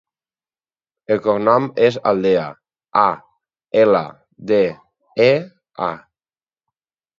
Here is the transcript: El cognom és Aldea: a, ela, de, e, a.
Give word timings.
El 1.15 1.19
cognom 1.25 1.67
és 1.87 1.99
Aldea: 2.13 2.47
a, 3.03 3.05
ela, 3.83 4.03
de, 4.55 4.65
e, 5.29 5.31
a. 5.93 5.95